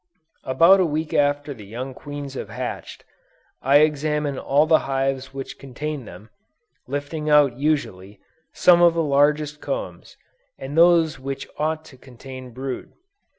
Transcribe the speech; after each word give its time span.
About 0.45 0.79
a 0.79 0.85
week 0.87 1.13
after 1.13 1.53
the 1.53 1.63
young 1.63 1.93
queens 1.93 2.33
have 2.33 2.49
hatched, 2.49 3.05
I 3.61 3.81
examine 3.81 4.39
all 4.39 4.65
the 4.65 4.79
hives 4.89 5.31
which 5.31 5.59
contain 5.59 6.05
them, 6.05 6.31
lifting 6.87 7.29
out 7.29 7.59
usually, 7.59 8.19
some 8.51 8.81
of 8.81 8.95
the 8.95 9.03
largest 9.03 9.61
combs, 9.61 10.17
and 10.57 10.75
those 10.75 11.19
which 11.19 11.47
ought 11.59 11.85
to 11.85 11.99
contain 11.99 12.49
brood. 12.49 12.93